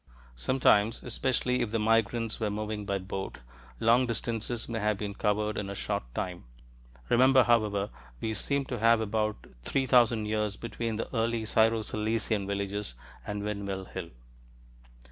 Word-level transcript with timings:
Sometimes, 0.35 1.03
especially 1.03 1.61
if 1.61 1.69
the 1.69 1.77
migrants 1.77 2.39
were 2.39 2.49
moving 2.49 2.87
by 2.87 2.97
boat, 2.97 3.37
long 3.79 4.07
distances 4.07 4.67
may 4.67 4.79
have 4.79 4.97
been 4.97 5.13
covered 5.13 5.59
in 5.59 5.69
a 5.69 5.75
short 5.75 6.01
time. 6.15 6.45
Remember, 7.09 7.43
however, 7.43 7.91
we 8.19 8.33
seem 8.33 8.65
to 8.65 8.79
have 8.79 8.99
about 8.99 9.35
three 9.61 9.85
thousand 9.85 10.25
years 10.25 10.55
between 10.55 10.95
the 10.95 11.15
early 11.15 11.45
Syro 11.45 11.83
Cilician 11.83 12.47
villages 12.47 12.95
and 13.27 13.43
Windmill 13.43 13.85
Hill. 13.85 14.09